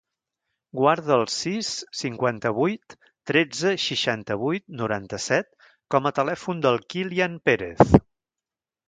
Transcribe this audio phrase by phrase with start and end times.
[0.77, 1.67] Guarda el sis,
[1.99, 2.95] cinquanta-vuit,
[3.31, 5.53] tretze, seixanta-vuit, noranta-set
[5.97, 7.93] com a telèfon del Kylian Perez.